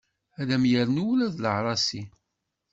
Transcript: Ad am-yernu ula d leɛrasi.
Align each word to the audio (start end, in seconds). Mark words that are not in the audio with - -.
Ad 0.41 0.49
am-yernu 0.55 1.03
ula 1.11 1.27
d 1.33 1.37
leɛrasi. 1.43 2.03